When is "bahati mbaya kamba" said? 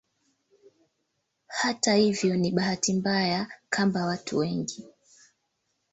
2.51-4.05